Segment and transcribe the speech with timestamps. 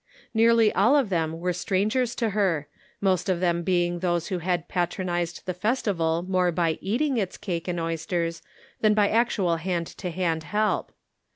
[0.33, 2.67] Nearly all of them were strangers to her,
[3.01, 7.37] most of them being those who had pat ionized the festival more by eating its
[7.37, 8.41] cake and oysters
[8.79, 10.91] than by actual hand to hand help.